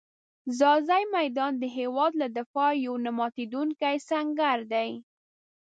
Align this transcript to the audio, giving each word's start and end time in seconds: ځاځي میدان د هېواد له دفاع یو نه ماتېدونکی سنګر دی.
ځاځي 0.57 1.03
میدان 1.15 1.53
د 1.57 1.63
هېواد 1.77 2.11
له 2.21 2.27
دفاع 2.37 2.71
یو 2.85 2.95
نه 3.05 3.11
ماتېدونکی 3.17 3.95
سنګر 4.09 4.59
دی. 4.73 4.91